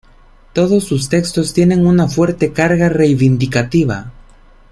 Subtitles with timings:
[0.53, 4.11] Todos sus textos tienen una fuerte carga reivindicativa.